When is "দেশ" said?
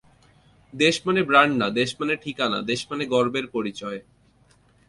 0.73-0.95, 1.69-1.89, 2.61-2.81